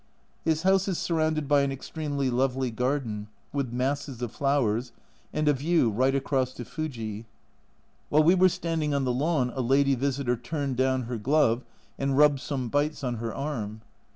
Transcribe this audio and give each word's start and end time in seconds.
His 0.43 0.63
house 0.63 0.87
is 0.87 0.97
surrounded 0.97 1.47
by 1.47 1.61
an 1.61 1.71
extremely 1.71 2.31
lovely 2.31 2.71
garden, 2.71 3.27
with 3.53 3.71
masses 3.71 4.19
of 4.23 4.31
flowers, 4.31 4.93
and 5.31 5.47
a 5.47 5.53
view 5.53 5.91
right 5.91 6.15
across 6.15 6.53
to 6.55 6.65
Fujis. 6.65 7.25
While 8.09 8.23
we 8.23 8.33
were 8.33 8.49
standing 8.49 8.95
on 8.95 9.03
the 9.03 9.13
lawn 9.13 9.51
a 9.53 9.61
lady 9.61 9.93
visitor 9.93 10.35
turned 10.37 10.75
down 10.75 11.03
her 11.03 11.19
glove 11.19 11.63
and 11.99 12.17
rubbed 12.17 12.39
some 12.39 12.67
bites 12.67 13.03
on 13.03 13.17
her 13.17 13.31
arm. 13.31 13.81